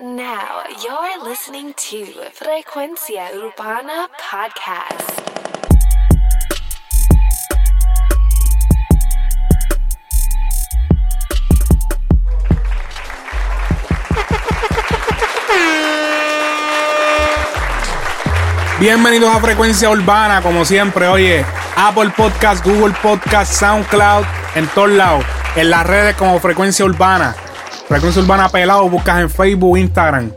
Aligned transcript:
Now 0.00 0.62
you're 0.82 1.22
listening 1.22 1.74
to 1.74 2.06
Frecuencia 2.32 3.28
Urbana 3.34 4.08
Podcast. 4.16 5.20
Bienvenidos 18.80 19.36
a 19.36 19.40
Frecuencia 19.40 19.90
Urbana, 19.90 20.40
como 20.40 20.64
siempre, 20.64 21.06
oye, 21.08 21.44
Apple 21.76 22.08
Podcast, 22.16 22.64
Google 22.64 22.94
Podcast, 23.02 23.52
SoundCloud, 23.52 24.24
en 24.54 24.66
todos 24.68 24.88
lados, 24.88 25.22
en 25.54 25.68
las 25.68 25.86
redes 25.86 26.16
como 26.16 26.40
Frecuencia 26.40 26.82
Urbana. 26.86 27.36
Frecuencia 27.92 28.22
Urbana 28.22 28.48
Pelado, 28.48 28.88
buscas 28.88 29.20
en 29.20 29.28
Facebook, 29.28 29.76
Instagram. 29.76 30.32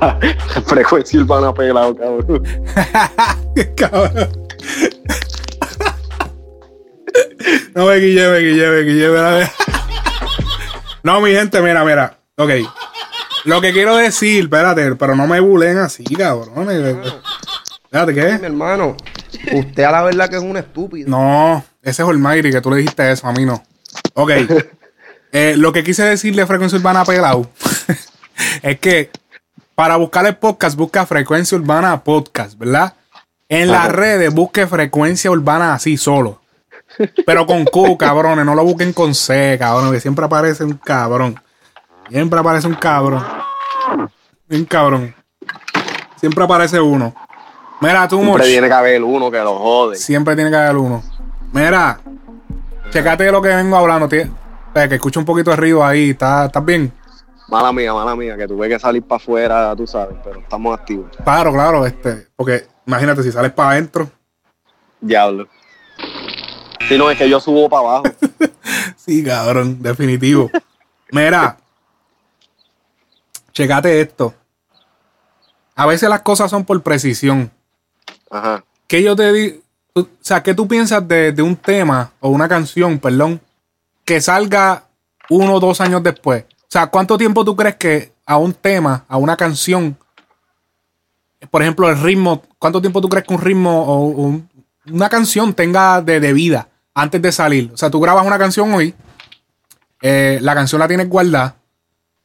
La 0.00 0.18
frecuencia 0.66 1.20
urbana 1.20 1.52
pelado, 1.52 1.94
cabrón. 1.94 2.42
Cabrón. 3.76 4.28
No 7.74 7.84
me 7.84 7.96
guille, 7.96 8.28
me 8.30 8.38
guille, 8.38 8.66
me 8.66 8.80
guille, 8.80 9.08
mira. 9.10 9.52
No, 11.02 11.20
mi 11.20 11.32
gente, 11.32 11.60
mira, 11.60 11.84
mira. 11.84 12.18
Ok. 12.38 12.50
Lo 13.44 13.60
que 13.60 13.74
quiero 13.74 13.96
decir, 13.96 14.44
espérate, 14.44 14.94
pero 14.94 15.14
no 15.14 15.26
me 15.26 15.40
bulen 15.40 15.76
así, 15.76 16.02
cabrón. 16.04 16.70
Espérate, 16.70 18.12
Mi 18.14 18.20
¿qué? 18.22 18.46
hermano, 18.46 18.96
usted 19.52 19.84
a 19.84 19.92
la 19.92 20.02
verdad 20.02 20.30
que 20.30 20.36
es 20.36 20.42
un 20.42 20.56
estúpido. 20.56 21.10
No, 21.10 21.62
ese 21.82 22.00
es 22.00 22.08
Olmairi, 22.08 22.50
que 22.50 22.62
tú 22.62 22.70
le 22.70 22.78
dijiste 22.78 23.12
eso, 23.12 23.26
a 23.26 23.32
mí 23.32 23.44
no. 23.44 23.62
Ok. 24.14 24.30
Eh, 25.32 25.54
lo 25.56 25.72
que 25.72 25.84
quise 25.84 26.04
decir 26.04 26.34
de 26.34 26.46
Frecuencia 26.46 26.78
Urbana 26.78 27.04
Pelado 27.04 27.50
es 28.62 28.80
que 28.80 29.10
para 29.74 29.96
buscar 29.96 30.26
el 30.26 30.36
podcast, 30.36 30.76
busca 30.76 31.06
Frecuencia 31.06 31.56
Urbana 31.56 32.02
Podcast, 32.02 32.58
¿verdad? 32.58 32.94
En 33.48 33.70
las 33.70 33.90
redes 33.92 34.34
busque 34.34 34.66
Frecuencia 34.66 35.30
Urbana 35.30 35.74
así 35.74 35.96
solo. 35.96 36.40
Pero 37.24 37.46
con 37.46 37.64
Q, 37.64 37.96
cabrones, 37.98 38.44
no 38.44 38.54
lo 38.54 38.64
busquen 38.64 38.92
con 38.92 39.14
C, 39.14 39.56
cabrón, 39.58 39.92
que 39.92 40.00
siempre 40.00 40.24
aparece 40.24 40.64
un 40.64 40.74
cabrón. 40.74 41.40
Siempre 42.10 42.40
aparece 42.40 42.66
un 42.66 42.74
cabrón. 42.74 43.24
Un 44.50 44.64
cabrón. 44.64 45.14
Siempre 46.16 46.44
aparece 46.44 46.80
uno. 46.80 47.14
Mira, 47.80 48.08
tú, 48.08 48.20
Siempre 48.20 48.46
tiene 48.46 48.66
que 48.66 48.74
haber 48.74 49.02
uno 49.04 49.30
que 49.30 49.38
lo 49.38 49.58
jode. 49.58 49.96
Siempre 49.96 50.34
tiene 50.34 50.50
que 50.50 50.56
haber 50.56 50.76
uno. 50.76 51.02
Mira, 51.52 52.00
checate 52.90 53.30
lo 53.30 53.40
que 53.40 53.48
vengo 53.48 53.76
hablando. 53.76 54.08
Que 54.74 54.94
escucho 54.94 55.20
un 55.20 55.26
poquito 55.26 55.50
de 55.50 55.56
ruido 55.56 55.84
ahí. 55.84 56.10
¿Estás 56.10 56.64
bien? 56.64 56.92
Mala 57.48 57.72
mía, 57.72 57.94
mala 57.94 58.14
mía, 58.14 58.36
que 58.36 58.46
tuve 58.46 58.68
que 58.68 58.78
salir 58.78 59.02
para 59.02 59.16
afuera, 59.16 59.74
tú 59.74 59.86
sabes, 59.86 60.16
pero 60.22 60.40
estamos 60.40 60.78
activos. 60.78 61.06
Claro, 61.24 61.52
claro. 61.52 61.86
este 61.86 62.28
Porque 62.36 62.66
imagínate 62.86 63.22
si 63.22 63.32
sales 63.32 63.52
para 63.52 63.70
adentro. 63.70 64.10
Diablo. 65.00 65.48
Si 66.88 66.98
no, 66.98 67.10
es 67.10 67.18
que 67.18 67.28
yo 67.28 67.40
subo 67.40 67.68
para 67.68 67.82
abajo. 67.82 68.02
Sí, 68.96 69.24
cabrón, 69.24 69.82
definitivo. 69.82 70.50
Mira, 71.12 71.56
checate 73.52 74.02
esto. 74.02 74.34
A 75.74 75.86
veces 75.86 76.10
las 76.10 76.20
cosas 76.20 76.50
son 76.50 76.66
por 76.66 76.82
precisión. 76.82 77.50
Ajá. 78.30 78.62
¿Qué 78.86 79.02
yo 79.02 79.16
te 79.16 79.32
digo? 79.32 79.62
O 79.94 80.06
sea, 80.20 80.42
¿qué 80.42 80.52
tú 80.52 80.68
piensas 80.68 81.08
de, 81.08 81.32
de 81.32 81.40
un 81.40 81.56
tema 81.56 82.10
o 82.20 82.28
una 82.28 82.48
canción, 82.48 82.98
perdón, 82.98 83.40
que 84.08 84.22
salga 84.22 84.84
uno 85.28 85.52
o 85.56 85.60
dos 85.60 85.82
años 85.82 86.02
después? 86.02 86.44
O 86.62 86.66
sea, 86.70 86.86
¿cuánto 86.86 87.18
tiempo 87.18 87.44
tú 87.44 87.54
crees 87.54 87.76
que 87.76 88.14
a 88.24 88.38
un 88.38 88.54
tema, 88.54 89.04
a 89.06 89.18
una 89.18 89.36
canción, 89.36 89.98
por 91.50 91.60
ejemplo, 91.60 91.90
el 91.90 92.00
ritmo, 92.00 92.42
¿cuánto 92.58 92.80
tiempo 92.80 93.02
tú 93.02 93.10
crees 93.10 93.26
que 93.26 93.34
un 93.34 93.40
ritmo 93.42 93.82
o 93.84 94.06
un- 94.06 94.48
una 94.90 95.10
canción 95.10 95.52
tenga 95.52 96.00
de, 96.00 96.20
de 96.20 96.32
vida 96.32 96.68
antes 96.94 97.20
de 97.20 97.30
salir? 97.32 97.70
O 97.74 97.76
sea, 97.76 97.90
tú 97.90 98.00
grabas 98.00 98.26
una 98.26 98.38
canción 98.38 98.72
hoy, 98.72 98.94
eh, 100.00 100.38
la 100.40 100.54
canción 100.54 100.78
la 100.78 100.88
tienes 100.88 101.06
guardada, 101.10 101.56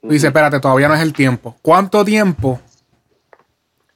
tú 0.02 0.08
dices, 0.08 0.28
espérate, 0.30 0.62
todavía 0.62 0.88
no 0.88 0.96
es 0.96 1.02
el 1.02 1.12
tiempo. 1.12 1.58
¿Cuánto 1.62 2.06
tiempo 2.06 2.62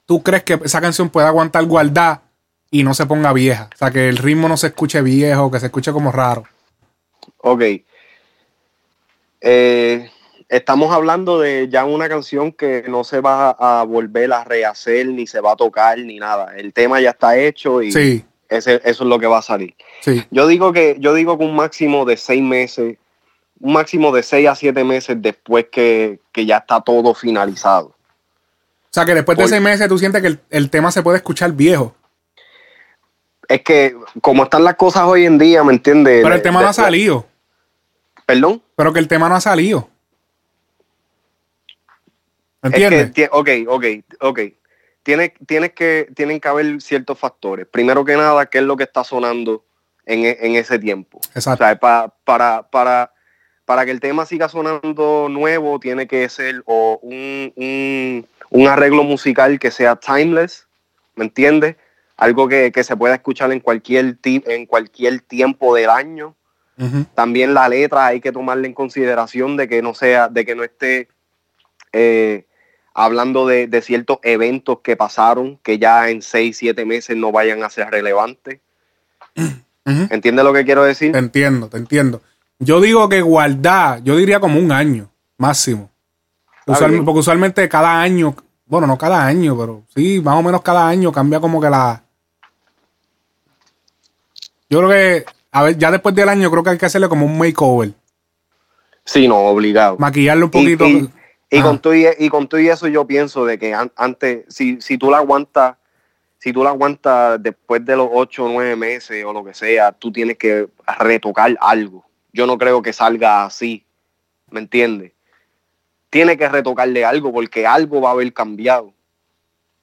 tú 0.05 0.21
crees 0.23 0.43
que 0.43 0.59
esa 0.65 0.81
canción 0.81 1.09
puede 1.09 1.27
aguantar 1.27 1.63
guardar 1.65 2.19
y 2.69 2.83
no 2.83 2.93
se 2.93 3.05
ponga 3.05 3.31
vieja? 3.31 3.69
O 3.73 3.77
sea, 3.77 3.91
que 3.91 4.09
el 4.09 4.17
ritmo 4.17 4.49
no 4.49 4.57
se 4.57 4.67
escuche 4.67 5.01
viejo, 5.01 5.49
que 5.49 5.61
se 5.61 5.67
escuche 5.67 5.93
como 5.93 6.11
raro. 6.11 6.43
Ok. 7.39 7.61
Eh, 9.41 10.09
estamos 10.49 10.93
hablando 10.93 11.39
de 11.39 11.67
ya 11.69 11.85
una 11.85 12.09
canción 12.09 12.51
que 12.51 12.85
no 12.87 13.03
se 13.03 13.21
va 13.21 13.51
a 13.51 13.83
volver 13.83 14.31
a 14.33 14.43
rehacer, 14.43 15.07
ni 15.07 15.27
se 15.27 15.39
va 15.41 15.53
a 15.53 15.55
tocar, 15.55 15.97
ni 15.99 16.17
nada. 16.19 16.55
El 16.57 16.73
tema 16.73 16.99
ya 17.01 17.11
está 17.11 17.37
hecho 17.37 17.81
y 17.81 17.91
Sí, 17.91 18.25
ese- 18.49 18.81
eso 18.83 19.03
es 19.03 19.09
lo 19.09 19.19
que 19.19 19.27
va 19.27 19.39
a 19.39 19.43
salir. 19.43 19.75
sí. 20.01 20.23
Yo 20.31 20.47
digo 20.47 20.73
que, 20.73 20.97
yo 20.99 21.13
digo 21.13 21.37
que 21.37 21.43
un 21.45 21.55
máximo 21.55 22.05
de 22.05 22.17
seis 22.17 22.41
meses, 22.41 22.97
un 23.59 23.73
máximo 23.73 24.11
de 24.11 24.23
seis 24.23 24.47
a 24.47 24.55
siete 24.55 24.83
meses 24.83 25.21
después 25.21 25.67
que, 25.71 26.19
que 26.31 26.45
ya 26.45 26.57
está 26.57 26.81
todo 26.81 27.13
finalizado. 27.13 27.87
O 27.89 28.89
sea, 28.97 29.05
que 29.05 29.13
después 29.13 29.37
de 29.37 29.47
seis 29.47 29.61
meses 29.61 29.87
tú 29.87 29.97
sientes 29.99 30.21
que 30.21 30.27
el, 30.29 30.39
el 30.49 30.69
tema 30.71 30.91
se 30.91 31.03
puede 31.03 31.17
escuchar 31.17 31.51
viejo. 31.51 31.93
Es 33.47 33.61
que 33.61 33.95
como 34.21 34.43
están 34.43 34.63
las 34.63 34.75
cosas 34.75 35.03
hoy 35.03 35.25
en 35.25 35.37
día, 35.37 35.63
¿me 35.63 35.73
entiendes? 35.73 36.21
Pero 36.23 36.35
el 36.35 36.41
tema 36.41 36.61
no 36.61 36.67
ha 36.67 36.73
salido. 36.73 37.25
Perdón. 38.25 38.61
Pero 38.75 38.91
que 38.93 38.99
el 38.99 39.07
tema 39.07 39.29
no 39.29 39.35
ha 39.35 39.41
salido. 39.41 39.89
¿Me 42.61 42.69
Es 42.69 42.75
que, 42.75 42.83
entiendes? 42.85 43.13
ti- 43.13 43.23
ok, 43.31 43.49
ok, 43.67 43.85
ok. 44.21 44.39
Tienes, 45.03 45.31
tienes 45.45 45.71
que, 45.71 46.09
tienen 46.15 46.39
que 46.41 46.47
haber 46.49 46.81
ciertos 46.81 47.17
factores. 47.17 47.65
Primero 47.67 48.03
que 48.03 48.17
nada, 48.17 48.45
¿qué 48.47 48.57
es 48.57 48.63
lo 48.65 48.75
que 48.75 48.83
está 48.83 49.03
sonando 49.05 49.63
en, 50.05 50.25
e- 50.25 50.37
en 50.41 50.55
ese 50.55 50.77
tiempo? 50.79 51.19
O 51.19 51.21
Exacto. 51.33 51.63
sea, 51.63 51.79
pa- 51.79 52.13
para, 52.25 52.63
para, 52.69 53.13
para 53.63 53.85
que 53.85 53.91
el 53.91 54.01
tema 54.01 54.25
siga 54.25 54.49
sonando 54.49 55.27
nuevo, 55.29 55.79
tiene 55.79 56.07
que 56.07 56.27
ser 56.27 56.61
o 56.65 56.99
un, 57.01 57.53
un, 57.55 58.27
un 58.49 58.67
arreglo 58.67 59.03
musical 59.03 59.57
que 59.59 59.71
sea 59.71 59.95
timeless, 59.95 60.67
¿me 61.15 61.23
entiendes? 61.23 61.77
Algo 62.17 62.47
que, 62.47 62.71
que 62.71 62.83
se 62.83 62.97
pueda 62.97 63.15
escuchar 63.15 63.51
en 63.51 63.59
cualquier, 63.59 64.17
ti- 64.17 64.43
en 64.47 64.65
cualquier 64.65 65.21
tiempo 65.21 65.75
del 65.75 65.89
año. 65.89 66.35
También 67.15 67.53
la 67.55 67.67
letra 67.69 68.05
hay 68.07 68.19
que 68.21 68.31
tomarla 68.31 68.67
en 68.67 68.73
consideración 68.73 69.57
de 69.57 69.67
que 69.67 69.81
no 69.81 69.93
sea, 69.95 70.27
de 70.29 70.45
que 70.45 70.53
no 70.55 70.63
esté 70.63 71.07
eh, 71.91 72.45
hablando 72.93 73.47
de, 73.47 73.67
de 73.67 73.81
ciertos 73.81 74.19
eventos 74.21 74.79
que 74.83 74.95
pasaron, 74.95 75.57
que 75.63 75.79
ya 75.79 76.09
en 76.09 76.21
seis, 76.21 76.57
siete 76.57 76.85
meses 76.85 77.17
no 77.17 77.31
vayan 77.31 77.63
a 77.63 77.69
ser 77.69 77.89
relevantes. 77.89 78.59
Ujú. 79.35 80.07
¿Entiendes 80.09 80.43
lo 80.45 80.53
que 80.53 80.65
quiero 80.65 80.83
decir? 80.83 81.11
Te 81.13 81.17
entiendo, 81.19 81.67
te 81.69 81.77
entiendo. 81.77 82.21
Yo 82.59 82.81
digo 82.81 83.07
que 83.09 83.21
guardar, 83.21 84.03
yo 84.03 84.15
diría 84.17 84.39
como 84.39 84.59
un 84.59 84.71
año 84.71 85.09
máximo. 85.37 85.89
Porque 87.05 87.19
usualmente 87.19 87.69
cada 87.69 88.01
año, 88.01 88.35
bueno, 88.65 88.85
no 88.87 88.97
cada 88.97 89.25
año, 89.25 89.57
pero 89.57 89.83
sí, 89.95 90.19
más 90.21 90.35
o 90.35 90.43
menos 90.43 90.61
cada 90.61 90.87
año 90.87 91.11
cambia 91.11 91.39
como 91.39 91.61
que 91.61 91.69
la. 91.69 92.03
Yo 94.69 94.79
creo 94.79 94.89
que, 94.89 95.25
a 95.51 95.63
ver, 95.63 95.77
ya 95.77 95.91
después 95.91 96.13
del 96.15 96.29
año 96.29 96.51
creo 96.51 96.63
que 96.63 96.69
hay 96.71 96.77
que 96.77 96.85
hacerle 96.85 97.09
como 97.09 97.25
un 97.25 97.37
makeover. 97.37 97.93
Sí, 99.05 99.27
no, 99.27 99.37
obligado. 99.37 99.95
Maquillarle 99.97 100.43
un 100.43 100.51
poquito. 100.51 100.85
Y, 100.85 101.09
y 101.49 101.57
Ajá. 101.59 101.67
con 101.67 101.79
todo 101.79 101.95
y, 101.95 102.05
y 102.19 102.29
con 102.29 102.47
todo 102.47 102.59
y 102.59 102.67
eso 102.67 102.87
yo 102.87 103.07
pienso 103.07 103.45
de 103.45 103.57
que 103.57 103.73
an- 103.73 103.91
antes, 103.95 104.43
si, 104.49 104.81
si 104.81 104.97
tú 104.97 105.09
la 105.09 105.17
aguantas, 105.17 105.77
si 106.39 106.51
tú 106.51 106.63
la 106.63 106.71
aguantas 106.71 107.41
después 107.41 107.85
de 107.85 107.95
los 107.95 108.09
ocho 108.11 108.45
o 108.45 108.49
nueve 108.49 108.75
meses 108.75 109.23
o 109.23 109.31
lo 109.31 109.43
que 109.45 109.53
sea, 109.53 109.93
tú 109.93 110.11
tienes 110.11 110.37
que 110.37 110.67
retocar 110.99 111.57
algo. 111.61 112.05
Yo 112.33 112.45
no 112.45 112.57
creo 112.57 112.81
que 112.81 112.91
salga 112.91 113.45
así, 113.45 113.85
¿me 114.51 114.59
entiendes? 114.59 115.13
Tiene 116.09 116.37
que 116.37 116.47
retocarle 116.49 117.05
algo 117.05 117.31
porque 117.31 117.65
algo 117.65 118.01
va 118.01 118.09
a 118.09 118.13
haber 118.13 118.31
cambiado. 118.33 118.93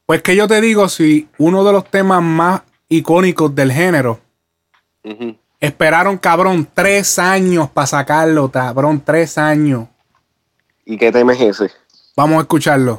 Pues 0.06 0.20
que 0.22 0.36
yo 0.36 0.46
te 0.46 0.60
digo, 0.60 0.88
si 0.90 1.28
uno 1.38 1.64
de 1.64 1.72
los 1.72 1.90
temas 1.90 2.22
más 2.22 2.62
icónicos 2.88 3.54
del 3.54 3.72
género 3.72 4.20
Esperaron, 5.60 6.18
cabrón, 6.18 6.68
tres 6.72 7.18
años 7.18 7.70
para 7.70 7.86
sacarlo, 7.86 8.50
cabrón, 8.50 9.02
tres 9.04 9.38
años. 9.38 9.88
¿Y 10.84 10.98
qué 10.98 11.10
tema 11.10 11.32
es 11.32 11.40
ese? 11.40 11.70
Vamos 12.16 12.38
a 12.38 12.40
escucharlo. 12.42 12.98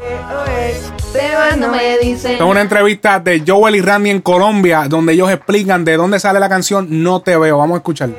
No 1.57 1.69
me 1.69 1.98
dice. 2.00 2.34
Esta 2.34 2.44
es 2.44 2.50
una 2.50 2.62
entrevista 2.62 3.19
de 3.19 3.44
Joel 3.46 3.75
y 3.75 3.81
Randy 3.81 4.10
en 4.10 4.22
Colombia, 4.22 4.88
donde 4.90 5.13
ellos 5.13 5.31
explican 5.31 5.86
de 5.86 5.96
dónde 5.96 6.19
sale 6.19 6.40
la 6.40 6.50
canción 6.50 6.88
No 7.04 7.22
Te 7.22 7.38
Veo. 7.38 7.57
Vamos 7.57 7.75
a 7.75 7.78
escucharlo. 7.78 8.16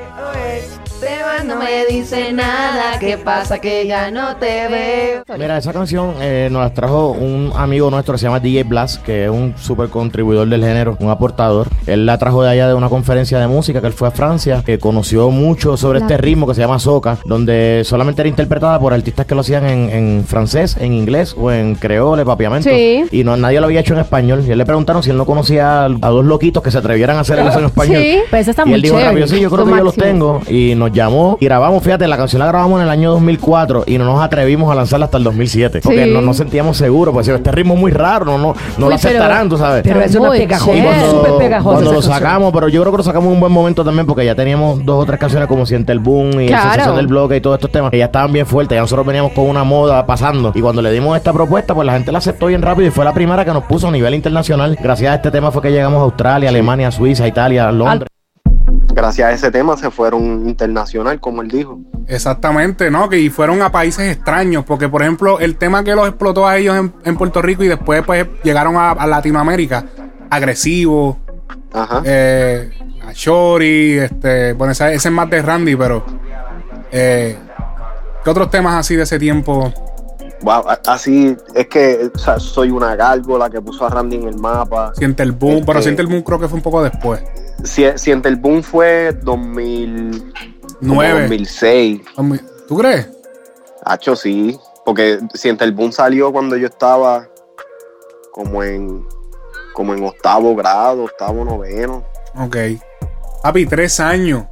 Me 1.67 1.85
dice 1.87 2.33
nada. 2.33 2.97
¿Qué 3.01 3.19
pasa 3.19 3.59
que 3.59 3.89
ya 3.89 4.09
no 4.13 4.37
te 4.37 4.69
veo? 4.69 5.25
Mira, 5.37 5.59
esa 5.59 5.73
canción 5.73 6.15
eh, 6.21 6.49
nos 6.49 6.63
la 6.63 6.73
trajo 6.73 7.11
un 7.11 7.51
amigo 7.57 7.91
nuestro 7.91 8.15
que 8.15 8.19
se 8.19 8.27
llama 8.27 8.39
DJ 8.39 8.63
Blast, 8.63 9.03
que 9.03 9.25
es 9.25 9.31
un 9.31 9.53
súper 9.59 9.89
contribuidor 9.89 10.49
del 10.49 10.63
género, 10.63 10.97
un 11.01 11.11
aportador. 11.11 11.67
Él 11.89 12.07
la 12.07 12.19
trajo 12.19 12.45
de 12.45 12.51
allá 12.51 12.69
de 12.69 12.75
una 12.75 12.89
conferencia 12.89 13.41
de 13.41 13.49
música 13.49 13.81
que 13.81 13.89
él 13.89 13.95
fue 13.95 14.07
a 14.07 14.13
Francia, 14.13 14.63
que 14.65 14.79
conoció 14.79 15.33
mucho 15.33 15.77
sobre 15.77 15.99
este 15.99 16.17
ritmo 16.17 16.47
que 16.47 16.55
se 16.55 16.61
llama 16.61 16.79
soca, 16.79 17.19
donde 17.25 17.83
solamente 17.85 18.23
era 18.23 18.29
interpretada 18.29 18.79
por 18.79 18.95
artistas 18.95 19.27
que 19.27 19.35
lo 19.35 19.41
hacían 19.41 19.67
en, 19.67 19.91
en 19.91 20.25
francés, 20.25 20.77
en 20.79 20.93
inglés 20.93 21.35
o 21.37 21.51
en 21.51 21.75
creole, 21.75 22.25
papiamento. 22.25 22.71
Sí. 22.71 23.07
Y 23.11 23.25
no, 23.25 23.37
nadie 23.37 23.59
lo 23.59 23.67
había 23.67 23.81
hecho 23.81 23.95
en 23.95 24.01
español. 24.01 24.45
Y 24.47 24.53
él 24.53 24.59
le 24.59 24.67
preguntaron 24.67 25.03
si 25.03 25.11
él 25.11 25.17
no 25.17 25.27
conocía 25.27 25.87
a, 25.87 25.89
dos 25.89 26.25
loquitos 26.25 26.63
que 26.63 26.71
se 26.71 26.79
atrevieran 26.79 27.17
a 27.17 27.21
hacer 27.21 27.41
eso 27.41 27.59
en 27.59 27.65
español. 27.67 28.03
Sí, 28.03 28.19
pues 28.31 28.47
está 28.47 28.63
y 28.63 28.67
muy 28.67 28.75
él 28.75 28.83
dijo 28.83 29.01
rápido, 29.01 29.27
sí, 29.27 29.41
yo 29.41 29.51
creo 29.51 29.65
Lo 29.65 29.73
que 29.73 29.79
yo 29.79 29.85
los 29.85 29.97
tengo. 29.97 30.41
Y 30.49 30.77
nos 30.77 30.93
llamó 30.93 31.39
y 31.41 31.56
grabamos, 31.59 31.83
fíjate, 31.83 32.07
la 32.07 32.17
canción 32.17 32.41
la 32.41 32.47
grabamos 32.47 32.79
en 32.81 32.85
el 32.87 32.91
año 32.91 33.11
2004 33.13 33.85
y 33.87 33.99
no 33.99 34.05
nos 34.05 34.23
atrevimos 34.23 34.71
a 34.71 34.75
lanzarla 34.75 35.07
hasta 35.07 35.19
el 35.19 35.25
2007. 35.25 35.81
Porque 35.83 36.05
Sí. 36.05 36.11
no 36.13 36.21
nos 36.21 36.37
sentíamos 36.37 36.77
seguros, 36.77 37.13
pues 37.15 37.27
este 37.29 37.51
ritmo 37.51 37.75
es 37.75 37.81
muy 37.81 37.91
raro, 37.93 38.25
no, 38.27 38.39
no, 38.39 38.55
no 38.79 38.87
Uy, 38.87 38.91
lo 38.91 38.95
aceptarán, 38.95 39.49
tú 39.49 39.57
sabes. 39.57 39.83
Pero 39.83 40.01
es 40.01 40.15
una 40.15 40.31
pegajosa, 40.31 41.11
súper 41.11 41.33
pegajosa. 41.39 41.73
cuando 41.75 41.93
lo 41.93 41.97
canción. 42.01 42.15
sacamos, 42.15 42.53
pero 42.53 42.69
yo 42.69 42.81
creo 42.83 42.93
que 42.93 42.99
lo 42.99 43.03
sacamos 43.05 43.27
en 43.29 43.35
un 43.35 43.41
buen 43.41 43.53
momento 43.53 43.85
también 43.85 44.07
porque 44.07 44.25
ya 44.25 44.35
teníamos 44.35 44.85
dos 44.85 45.03
o 45.03 45.07
tres 45.07 45.19
canciones 45.19 45.49
como 45.49 45.67
Siente 45.67 45.93
el 45.93 45.99
Boom 45.99 46.41
y 46.41 46.47
Claro. 46.49 46.65
La 46.67 46.73
Sensación 46.73 46.97
del 46.97 47.07
Bloque 47.07 47.37
y 47.37 47.41
todos 47.41 47.57
estos 47.57 47.71
temas 47.73 47.91
que 47.91 47.99
ya 47.99 48.07
estaban 48.07 48.33
bien 48.33 48.47
fuertes. 48.47 48.77
Ya 48.77 48.83
nosotros 48.83 49.07
veníamos 49.07 49.33
con 49.33 49.49
una 49.49 49.65
moda 49.65 50.05
pasando. 50.07 50.53
Y 50.55 50.61
cuando 50.61 50.83
le 50.83 50.93
dimos 50.93 51.17
esta 51.17 51.33
propuesta, 51.33 51.75
pues 51.75 51.87
la 51.87 51.93
gente 51.95 52.13
la 52.13 52.19
aceptó 52.19 52.47
bien 52.47 52.63
rápido 52.63 52.89
y 52.89 52.91
fue 52.91 53.05
la 53.05 53.13
primera 53.13 53.45
que 53.45 53.53
nos 53.53 53.65
puso 53.65 53.89
a 53.89 53.91
nivel 53.91 54.15
internacional. 54.15 54.77
Gracias 54.83 55.11
a 55.13 55.15
este 55.17 55.31
tema 55.31 55.51
fue 55.51 55.63
que 55.63 55.71
llegamos 55.73 55.99
a 56.01 56.03
Australia, 56.05 56.49
Alemania, 56.49 56.91
Suiza, 56.91 57.27
Italia, 57.27 57.71
Londres. 57.73 58.09
Gracias 58.97 59.29
a 59.29 59.33
ese 59.33 59.51
tema 59.51 59.77
se 59.77 59.91
fueron 59.91 60.49
internacional, 60.49 61.21
como 61.21 61.43
él 61.43 61.49
dijo. 61.49 61.79
Exactamente, 62.09 62.91
¿no? 62.91 63.11
Que 63.11 63.21
y 63.21 63.29
fueron 63.29 63.61
a 63.61 63.71
países 63.71 64.11
extraños, 64.11 64.65
porque 64.65 64.89
por 64.89 65.03
ejemplo, 65.03 65.39
el 65.39 65.57
tema 65.57 65.85
que 65.85 65.95
los 65.95 66.09
explotó 66.09 66.47
a 66.47 66.57
ellos 66.57 66.75
en, 66.79 66.95
en 67.05 67.17
Puerto 67.19 67.43
Rico 67.43 67.63
y 67.63 67.69
después 67.69 68.03
pues 68.07 68.27
llegaron 68.43 68.75
a, 68.77 68.93
a 68.93 69.07
Latinoamérica, 69.07 69.85
agresivo, 70.31 71.19
Ajá. 71.75 72.01
eh, 72.07 72.71
a 73.07 73.13
Shori, 73.13 73.99
este, 73.99 74.55
bueno, 74.55 74.73
ese, 74.73 74.95
ese 74.95 75.09
es 75.09 75.15
más 75.15 75.29
de 75.29 75.43
Randy, 75.43 75.77
pero 75.77 76.03
eh, 76.91 77.37
¿qué 78.25 78.31
otros 78.31 78.49
temas 78.49 78.77
así 78.77 78.97
de 78.97 79.03
ese 79.03 79.19
tiempo? 79.19 79.75
Wow, 80.43 80.65
así 80.87 81.37
es 81.55 81.67
que 81.69 82.11
o 82.15 82.19
sea, 82.19 82.39
soy 82.39 82.71
una 82.71 82.95
gárgola 82.95 83.49
que 83.49 83.61
puso 83.61 83.87
a 83.87 83.91
Randy 83.91 84.17
en 84.17 84.29
el 84.29 84.37
mapa. 84.39 84.93
Siente 84.95 85.23
el 85.23 85.33
boom, 85.33 85.55
Este- 85.55 85.67
pero 85.67 85.83
Siente 85.83 86.03
el 86.03 86.09
boom 86.09 86.23
creo 86.23 86.39
que 86.39 86.49
fue 86.49 86.59
un 86.59 86.63
poco 86.63 86.83
después. 86.83 87.23
Sie- 87.63 87.97
Siente 87.97 88.29
el 88.29 88.37
boom 88.37 88.63
fue 88.63 89.17
2000, 89.23 90.33
como 90.81 90.95
Nueve. 90.95 91.23
2006. 91.23 92.03
¿Tú 92.69 92.77
crees? 92.77 93.09
Hacho, 93.85 94.15
sí. 94.15 94.59
Porque 94.85 95.19
Siente 95.35 95.65
el 95.65 95.73
boom 95.73 95.91
salió 95.91 96.31
cuando 96.33 96.57
yo 96.57 96.67
estaba 96.67 97.29
como 98.33 98.63
en 98.63 99.05
como 99.75 99.93
en 99.95 100.05
octavo 100.05 100.55
grado, 100.57 101.05
octavo 101.05 101.45
noveno. 101.45 102.05
Ok. 102.39 102.57
Papi, 103.43 103.67
tres 103.67 104.01
años. 104.01 104.45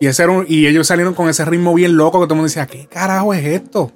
Y, 0.00 0.06
ese 0.06 0.22
era 0.22 0.32
un- 0.32 0.44
y 0.46 0.66
ellos 0.66 0.86
salieron 0.86 1.14
con 1.14 1.28
ese 1.30 1.44
ritmo 1.46 1.72
bien 1.74 1.96
loco 1.96 2.20
que 2.20 2.26
todo 2.26 2.34
el 2.34 2.38
mundo 2.40 2.48
decía, 2.48 2.66
¿qué 2.66 2.86
carajo 2.86 3.32
es 3.32 3.44
esto? 3.44 3.90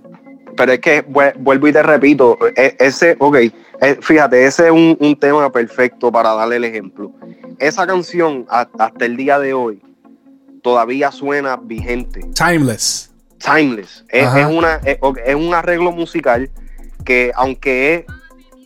Pero 0.58 0.72
es 0.72 0.80
que 0.80 1.06
vue- 1.06 1.32
vuelvo 1.38 1.68
y 1.68 1.72
te 1.72 1.82
repito, 1.82 2.36
e- 2.54 2.76
ese, 2.78 3.16
ok, 3.18 3.36
eh, 3.36 3.52
fíjate, 4.02 4.44
ese 4.44 4.66
es 4.66 4.70
un, 4.72 4.96
un 5.00 5.16
tema 5.18 5.50
perfecto 5.50 6.12
para 6.12 6.34
darle 6.34 6.56
el 6.56 6.64
ejemplo. 6.64 7.12
Esa 7.58 7.86
canción 7.86 8.44
hasta 8.50 8.92
el 9.06 9.16
día 9.16 9.38
de 9.38 9.54
hoy 9.54 9.80
todavía 10.62 11.10
suena 11.12 11.56
vigente, 11.56 12.20
Timeless. 12.34 13.10
timeless. 13.38 14.04
Es, 14.08 14.26
una, 14.46 14.80
es, 14.84 15.34
un 15.34 15.54
arreglo 15.54 15.92
musical 15.92 16.50
que 17.04 17.30
aunque 17.36 17.94
es 17.94 18.04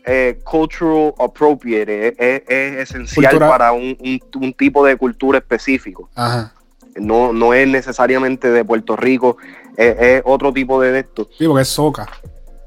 eh, 0.04 0.38
cultural 0.42 1.14
appropriate, 1.18 2.08
es, 2.08 2.14
es- 2.18 2.42
es 2.48 2.90
esencial 2.90 3.30
Cultura- 3.30 3.48
para 3.48 3.72
un, 3.72 3.96
un- 4.00 4.20
un 4.42 4.52
tipo 4.54 4.84
de 4.84 4.96
cultura 4.96 5.38
específico. 5.38 6.08
Ajá. 6.14 6.54
No, 6.96 7.32
no 7.32 7.54
es 7.54 7.66
necesariamente 7.68 8.50
de 8.50 8.64
Puerto 8.64 8.96
Rico, 8.96 9.36
es, 9.76 9.96
es 9.98 10.22
otro 10.24 10.52
tipo 10.52 10.80
de 10.80 10.98
esto. 11.00 11.28
Sí, 11.38 11.46
porque 11.46 11.62
es 11.62 11.68
soca. 11.68 12.06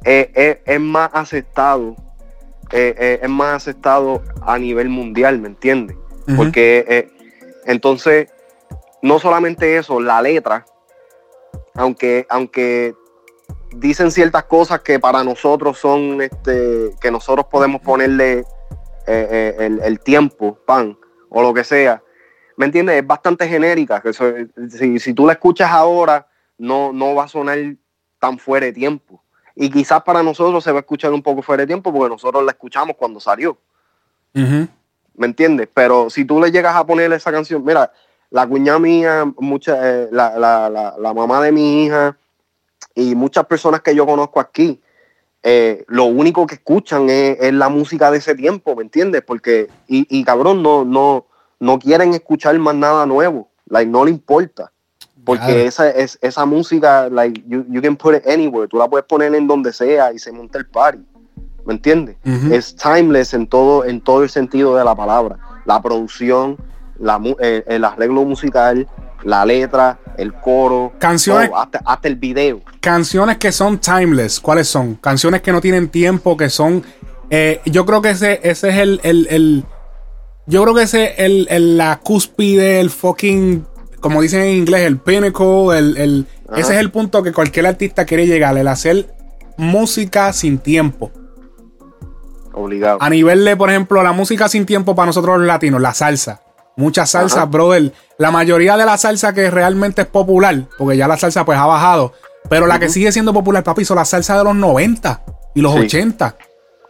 eh, 0.03 0.31
eh, 0.35 0.61
es 0.65 0.79
más 0.79 1.09
aceptado, 1.13 1.95
es 2.71 3.29
más 3.29 3.55
aceptado 3.55 4.21
a 4.41 4.57
nivel 4.57 4.89
mundial, 4.89 5.39
¿me 5.39 5.47
entiendes? 5.49 5.95
Porque 6.35 6.85
eh, 6.87 7.09
entonces, 7.65 8.27
no 9.01 9.19
solamente 9.19 9.77
eso, 9.77 9.99
la 9.99 10.21
letra, 10.21 10.65
aunque, 11.75 12.25
aunque 12.29 12.95
dicen 13.75 14.09
ciertas 14.11 14.45
cosas 14.45 14.81
que 14.81 14.99
para 14.99 15.23
nosotros 15.23 15.77
son, 15.77 16.21
este, 16.21 16.91
que 17.01 17.11
nosotros 17.11 17.45
podemos 17.49 17.81
ponerle 17.81 18.39
eh, 18.39 18.45
eh, 19.07 19.55
el, 19.59 19.81
el 19.81 19.99
tiempo, 19.99 20.57
pan, 20.65 20.97
o 21.29 21.41
lo 21.41 21.53
que 21.53 21.63
sea, 21.63 22.01
¿me 22.57 22.65
entiendes? 22.65 22.97
Es 23.01 23.05
bastante 23.07 23.47
genérica, 23.47 24.01
que 24.01 24.09
eso- 24.09 24.31
si, 24.69 24.99
si 24.99 25.13
tú 25.13 25.25
la 25.27 25.33
escuchas 25.33 25.69
ahora, 25.69 26.25
no, 26.57 26.93
no 26.93 27.15
va 27.15 27.23
a 27.25 27.27
sonar 27.27 27.57
tan 28.19 28.37
fuera 28.39 28.65
de 28.67 28.73
tiempo. 28.73 29.21
Y 29.55 29.69
quizás 29.69 30.01
para 30.03 30.21
nosotros 30.23 30.63
se 30.63 30.71
va 30.71 30.79
a 30.79 30.81
escuchar 30.81 31.13
un 31.13 31.21
poco 31.23 31.41
fuera 31.41 31.61
de 31.63 31.67
tiempo 31.67 31.93
porque 31.93 32.09
nosotros 32.09 32.43
la 32.43 32.51
escuchamos 32.51 32.95
cuando 32.97 33.19
salió. 33.19 33.57
¿Me 35.15 35.27
entiendes? 35.27 35.69
Pero 35.73 36.09
si 36.09 36.25
tú 36.25 36.41
le 36.41 36.51
llegas 36.51 36.75
a 36.75 36.85
poner 36.85 37.11
esa 37.13 37.31
canción, 37.31 37.63
mira, 37.63 37.91
la 38.31 38.45
cuñada 38.47 38.79
mía, 38.79 39.25
mucha, 39.37 39.77
eh, 39.89 40.09
la, 40.11 40.37
la- 40.37 40.69
la- 40.69 40.95
la 40.99 41.13
mamá 41.13 41.41
de 41.41 41.51
mi 41.53 41.85
hija 41.85 42.17
y 42.93 43.15
muchas 43.15 43.45
personas 43.45 43.81
que 43.81 43.95
yo 43.95 44.05
conozco 44.05 44.39
aquí, 44.41 44.81
eh, 45.43 45.85
lo 45.87 46.05
único 46.05 46.45
que 46.47 46.55
escuchan 46.55 47.09
es, 47.09 47.37
es 47.39 47.53
la 47.53 47.69
música 47.69 48.11
de 48.11 48.17
ese 48.17 48.35
tiempo, 48.35 48.75
¿me 48.75 48.81
entiendes? 48.83 49.21
Porque, 49.21 49.69
y, 49.87 50.05
y 50.09 50.23
cabrón, 50.25 50.61
no, 50.63 50.83
no, 50.83 51.27
no 51.59 51.79
quieren 51.79 52.13
escuchar 52.13 52.57
más 52.59 52.75
nada 52.75 53.05
nuevo, 53.05 53.49
like, 53.67 53.89
no 53.89 54.03
le 54.03 54.11
importa. 54.11 54.71
Porque 55.25 55.43
Claro. 55.45 55.59
esa, 55.59 55.89
es, 55.89 56.19
esa 56.21 56.45
música, 56.45 57.09
like, 57.09 57.43
you, 57.47 57.65
you 57.69 57.81
can 57.81 57.95
put 57.95 58.15
it 58.15 58.27
anywhere, 58.27 58.67
tú 58.67 58.77
la 58.77 58.87
puedes 58.87 59.05
poner 59.07 59.33
en 59.33 59.47
donde 59.47 59.73
sea 59.73 60.13
y 60.13 60.19
se 60.19 60.31
monta 60.31 60.59
el 60.59 60.67
party. 60.67 60.99
¿Me 61.65 61.73
entiendes? 61.73 62.15
Ujú. 62.23 62.53
Es 62.53 62.75
timeless 62.75 63.33
en 63.33 63.47
todo, 63.47 63.85
en 63.85 63.99
todo 64.01 64.21
el 64.23 64.29
sentido 64.29 64.75
de 64.75 64.83
la 64.85 64.93
palabra. 64.95 65.37
La 65.65 65.81
producción, 65.81 66.57
la, 66.99 67.17
mu- 67.17 67.35
eh, 67.39 67.63
el 67.65 67.83
arreglo 67.83 68.23
musical, 68.23 68.87
la 69.23 69.43
letra, 69.45 69.97
el 70.17 70.31
coro, 70.33 70.93
Canciones- 70.99 71.49
todo, 71.49 71.57
hasta, 71.59 71.81
hasta 71.83 72.07
el 72.07 72.17
video. 72.17 72.61
Canciones 72.81 73.37
que 73.37 73.51
son 73.51 73.79
timeless, 73.79 74.39
¿cuáles 74.39 74.67
son? 74.67 74.93
Canciones 74.95 75.41
que 75.41 75.51
no 75.51 75.59
tienen 75.59 75.89
tiempo, 75.89 76.37
que 76.37 76.49
son. 76.51 76.83
eh, 77.31 77.59
yo 77.65 77.83
creo 77.87 78.03
que 78.03 78.11
ese, 78.11 78.39
ese 78.43 78.69
es 78.69 78.75
el, 78.77 78.99
el, 79.03 79.27
el- 79.31 79.65
Yo 80.45 80.61
creo 80.61 80.75
que 80.75 80.83
ese 80.83 81.05
es 81.13 81.19
el, 81.19 81.47
el- 81.49 81.77
la 81.77 81.99
cúspide, 81.99 82.79
el 82.79 82.91
fucking. 82.91 83.65
Como 84.05 84.21
dicen 84.21 84.41
en 84.41 84.55
inglés, 84.57 84.81
el 84.85 84.99
pinnacle, 84.99 85.79
el, 85.79 86.27
ese 86.55 86.73
es 86.75 86.79
el 86.79 86.91
punto 86.91 87.23
que 87.23 87.33
cualquier 87.33 87.65
artista 87.65 88.05
quiere 88.05 88.27
llegar, 88.27 88.55
el 88.55 88.67
hacer 88.67 89.07
música 89.57 90.31
sin 90.31 90.59
tiempo. 90.59 91.11
Obligado. 92.53 92.99
A 93.01 93.09
nivel 93.09 93.43
de, 93.43 93.57
por 93.57 93.71
ejemplo, 93.71 94.03
la 94.03 94.11
música 94.11 94.47
sin 94.47 94.67
tiempo 94.67 94.93
para 94.93 95.07
nosotros 95.07 95.39
los 95.39 95.47
latinos, 95.47 95.81
la 95.81 95.95
salsa. 95.95 96.41
Mucha 96.77 97.07
salsa, 97.07 97.37
Ajá. 97.37 97.45
brother. 97.45 97.93
La 98.19 98.29
mayoría 98.29 98.77
de 98.77 98.85
la 98.85 98.95
salsa 98.99 99.33
que 99.33 99.49
realmente 99.49 100.03
es 100.03 100.07
popular, 100.07 100.67
porque 100.77 100.97
ya 100.97 101.07
la 101.07 101.17
salsa 101.17 101.43
pues 101.43 101.57
ha 101.57 101.65
bajado, 101.65 102.13
pero 102.47 102.67
la 102.67 102.77
que 102.79 102.89
sigue 102.89 103.11
siendo 103.11 103.33
popular, 103.33 103.63
papi, 103.63 103.85
son 103.85 103.97
la 103.97 104.05
salsa 104.05 104.37
de 104.37 104.43
los 104.43 104.55
90 104.55 105.23
y 105.55 105.61
los 105.61 105.73
Sí. 105.73 105.79
80. 105.79 106.37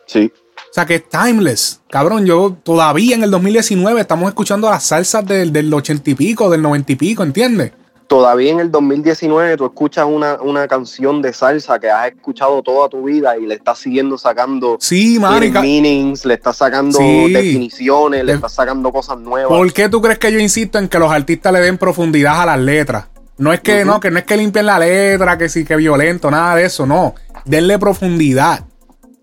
Sí. 0.05 0.33
O 0.75 0.77
sea 0.77 0.85
que 0.85 0.95
es 0.95 1.03
timeless. 1.07 1.79
Cabrón, 1.89 2.25
yo 2.25 2.57
todavía 2.61 3.15
en 3.15 3.23
el 3.23 3.31
2019 3.31 4.01
estamos 4.01 4.27
escuchando 4.27 4.69
las 4.69 4.83
salsas 4.83 5.25
del, 5.25 5.53
del 5.53 5.73
80 5.73 6.09
y 6.09 6.15
pico, 6.15 6.49
del 6.49 6.61
90 6.63 6.91
y 6.91 6.95
pico, 6.97 7.23
¿entiendes? 7.23 7.71
Todavía 8.07 8.51
en 8.51 8.59
el 8.59 8.69
2019 8.71 9.55
tú 9.55 9.67
escuchas 9.67 10.05
una, 10.05 10.33
una 10.41 10.67
canción 10.67 11.21
de 11.21 11.31
salsa 11.31 11.79
que 11.79 11.89
has 11.89 12.09
escuchado 12.09 12.61
toda 12.61 12.89
tu 12.89 13.03
vida 13.05 13.37
y 13.37 13.45
le 13.45 13.55
estás 13.55 13.79
siguiendo 13.79 14.17
sacando 14.17 14.75
Sí, 14.81 15.17
marica. 15.17 15.61
meanings, 15.61 16.25
le 16.25 16.33
estás 16.33 16.57
sacando 16.57 16.97
Sí. 16.99 17.31
definiciones, 17.31 18.25
le 18.25 18.33
De- 18.33 18.35
estás 18.35 18.51
sacando 18.55 18.91
cosas 18.91 19.17
nuevas. 19.17 19.47
¿Por 19.57 19.71
qué 19.71 19.87
tú 19.87 20.01
crees 20.01 20.19
que 20.19 20.29
yo 20.29 20.39
insisto 20.39 20.77
en 20.77 20.89
que 20.89 20.99
los 20.99 21.09
artistas 21.09 21.53
le 21.53 21.61
den 21.61 21.77
profundidad 21.77 22.41
a 22.41 22.45
las 22.47 22.59
letras? 22.59 23.05
No 23.37 23.53
es 23.53 23.61
que 23.61 23.85
no, 23.85 24.01
que 24.01 24.11
no 24.11 24.19
es 24.19 24.25
que 24.25 24.35
limpien 24.35 24.65
la 24.65 24.77
letra, 24.77 25.37
que 25.37 25.47
sí, 25.47 25.63
que 25.63 25.77
violento, 25.77 26.29
nada 26.29 26.53
de 26.57 26.65
eso, 26.65 26.85
no. 26.85 27.15
Denle 27.45 27.79
profundidad. 27.79 28.65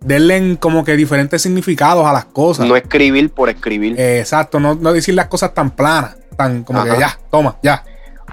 Denle 0.05 0.37
en 0.37 0.57
como 0.57 0.85
que 0.85 0.97
diferentes 0.97 1.43
significados 1.43 2.05
a 2.07 2.13
las 2.13 2.25
cosas. 2.27 2.67
No 2.67 2.77
escribir 2.77 3.31
por 3.31 3.49
escribir. 3.49 3.99
Eh, 3.99 4.19
exacto, 4.21 4.59
no, 4.61 4.75
no 4.75 4.93
decir 4.93 5.15
las 5.15 5.27
cosas 5.27 5.55
tan 5.55 5.71
planas, 5.71 6.17
tan 6.37 6.65
como 6.65 6.83
que 6.85 6.99
ya, 6.99 7.19
toma, 7.31 7.57
ya. 7.63 7.85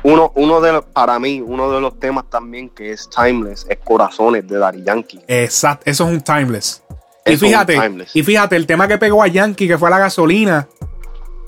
Uno, 0.02 0.32
uno 0.36 0.62
de 0.62 0.72
los, 0.72 0.86
para 0.86 1.20
mí, 1.20 1.42
uno 1.46 1.72
de 1.72 1.82
los 1.82 2.00
temas 2.00 2.26
también 2.30 2.70
que 2.70 2.92
es 2.92 3.10
timeless 3.10 3.66
es 3.70 3.78
Corazones 3.84 4.48
de 4.48 4.58
Daddy 4.58 4.84
Yankee. 4.84 5.20
Exacto, 5.28 5.84
eso 5.86 6.06
es 6.06 6.12
un 6.12 6.22
timeless. 6.22 6.82
Eso 7.26 7.46
Y 7.46 7.50
fíjate, 7.50 7.74
timeless. 7.80 8.16
y 8.16 8.24
fíjate, 8.24 8.56
el 8.56 8.66
tema 8.66 8.88
que 8.88 8.98
pegó 8.98 9.22
a 9.22 9.28
Yankee, 9.28 9.68
que 9.68 9.78
fue 9.78 9.90
la 9.90 10.00
gasolina, 10.00 10.68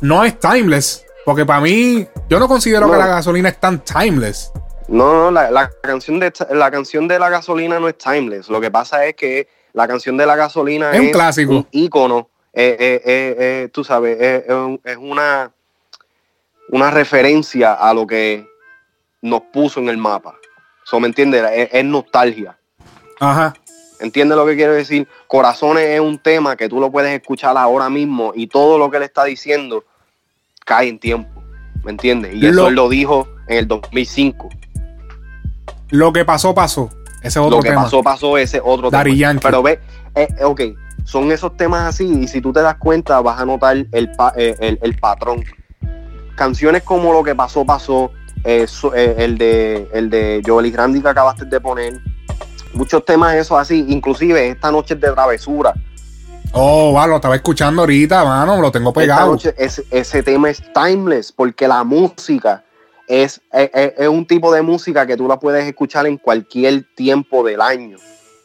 no 0.01 0.23
es 0.25 0.37
timeless. 0.39 1.05
Porque 1.25 1.45
para 1.45 1.61
mí, 1.61 2.05
yo 2.29 2.39
no 2.39 2.47
considero 2.47 2.87
No. 2.87 2.91
que 2.93 2.97
la 2.99 3.07
gasolina 3.07 3.49
es 3.49 3.59
tan 3.59 3.79
timeless. 3.83 4.51
No, 4.87 5.13
no, 5.13 5.31
la, 5.31 5.49
la 5.51 5.69
canción 5.81 6.19
de 6.19 6.33
la 6.51 6.69
canción 6.71 7.07
de 7.07 7.19
la 7.19 7.29
gasolina 7.29 7.79
no 7.79 7.87
es 7.87 7.97
timeless. 7.97 8.49
Lo 8.49 8.59
que 8.59 8.69
pasa 8.69 9.05
es 9.05 9.15
que 9.15 9.47
la 9.73 9.87
canción 9.87 10.17
de 10.17 10.25
la 10.25 10.35
gasolina 10.35 10.91
Es 10.91 10.99
un 10.99 11.11
clásico. 11.11 11.51
un 11.53 11.67
ícono. 11.71 12.27
eh, 12.53 12.75
eh, 12.79 13.01
eh, 13.05 13.69
tú 13.71 13.83
sabes, 13.83 14.19
es 14.19 14.49
un- 14.49 14.79
es 14.83 14.97
una, 14.97 15.51
una 16.69 16.91
referencia 16.91 17.73
a 17.73 17.93
lo 17.93 18.05
que 18.05 18.45
nos 19.21 19.41
puso 19.53 19.79
en 19.79 19.87
el 19.89 19.97
mapa. 19.97 20.35
So, 20.83 20.99
¿Me 20.99 21.07
entiendes? 21.07 21.43
Es, 21.53 21.69
es 21.71 21.85
nostalgia. 21.85 22.57
Ajá. 23.19 23.53
¿Entiendes 24.01 24.35
lo 24.37 24.45
que 24.45 24.55
quiero 24.55 24.73
decir? 24.73 25.07
Corazones 25.27 25.85
es 25.89 25.99
un 26.01 26.17
tema 26.19 26.55
que 26.57 26.67
tú 26.67 26.79
lo 26.81 26.91
puedes 26.91 27.13
escuchar 27.13 27.55
ahora 27.55 27.89
mismo 27.89 28.33
y 28.35 28.47
todo 28.47 28.77
lo 28.79 28.89
que 28.91 28.97
él 28.97 29.03
está 29.03 29.23
diciendo 29.25 29.85
cae 30.65 30.89
en 30.89 30.99
tiempo. 30.99 31.41
¿Me 31.83 31.91
entiendes? 31.91 32.33
Y 32.33 32.39
Lo- 32.39 32.49
eso 32.49 32.67
él 32.67 32.73
lo 32.75 32.89
dijo 32.89 33.27
en 33.47 33.59
el 33.59 33.67
2005. 33.67 34.49
Lo 35.89 36.11
que 36.13 36.25
pasó, 36.25 36.53
pasó. 36.55 36.89
Ese 37.21 37.27
es 37.27 37.37
otro 37.37 37.57
lo 37.57 37.63
que 37.63 37.69
tema. 37.69 37.83
pasó, 37.83 38.01
pasó 38.03 38.37
ese 38.37 38.59
otro 38.63 38.89
Daddy 38.89 39.11
tema. 39.11 39.17
Yankee. 39.19 39.43
Pero 39.43 39.63
ve, 39.63 39.79
eh, 40.15 40.27
eh, 40.39 40.43
ok, 40.43 40.61
son 41.05 41.31
esos 41.31 41.55
temas 41.55 41.87
así 41.87 42.05
y 42.23 42.27
si 42.27 42.41
tú 42.41 42.51
te 42.51 42.61
das 42.61 42.75
cuenta 42.77 43.19
vas 43.21 43.39
a 43.39 43.45
notar 43.45 43.77
el, 43.91 44.11
pa- 44.17 44.33
eh, 44.35 44.55
el, 44.59 44.79
el 44.81 44.95
patrón. 44.97 45.43
Canciones 46.35 46.83
como 46.83 47.13
Lo 47.13 47.23
que 47.23 47.35
pasó, 47.35 47.65
pasó, 47.65 48.11
eh, 48.43 48.65
so- 48.67 48.93
el 48.95 49.37
de 49.37 49.87
el 49.93 50.09
de 50.09 50.41
Joel 50.45 50.65
y 50.67 50.71
Randy 50.75 51.01
que 51.01 51.07
acabaste 51.09 51.45
de 51.45 51.59
poner, 51.59 51.99
muchos 52.73 53.05
temas 53.05 53.35
esos 53.35 53.57
así, 53.59 53.85
inclusive 53.89 54.49
esta 54.49 54.71
noche 54.71 54.95
es 54.95 55.01
de 55.01 55.11
travesura. 55.11 55.73
Oh, 56.53 56.91
va, 56.93 57.07
lo 57.07 57.15
estaba 57.17 57.35
escuchando 57.35 57.83
ahorita, 57.83 58.25
mano. 58.25 58.59
Lo 58.59 58.71
tengo 58.71 58.89
Esta 58.89 58.99
pegado. 59.01 59.31
noche 59.31 59.53
ese, 59.57 59.85
ese 59.91 60.21
tema 60.23 60.49
es 60.49 60.61
timeless 60.73 61.31
porque 61.31 61.67
la 61.67 61.83
música 61.83 62.63
es, 63.11 63.41
es, 63.51 64.07
un 64.07 64.25
tipo 64.25 64.53
de 64.53 64.61
música 64.61 65.05
que 65.05 65.17
tú 65.17 65.27
la 65.27 65.37
puedes 65.37 65.65
escuchar 65.65 66.07
en 66.07 66.17
cualquier 66.17 66.85
tiempo 66.95 67.43
del 67.43 67.59
año. 67.59 67.97